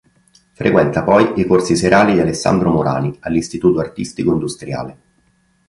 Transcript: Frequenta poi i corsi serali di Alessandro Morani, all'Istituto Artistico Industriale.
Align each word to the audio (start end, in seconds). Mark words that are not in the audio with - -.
Frequenta 0.53 1.03
poi 1.03 1.33
i 1.39 1.45
corsi 1.45 1.75
serali 1.75 2.13
di 2.13 2.19
Alessandro 2.21 2.71
Morani, 2.71 3.15
all'Istituto 3.19 3.81
Artistico 3.81 4.31
Industriale. 4.31 4.97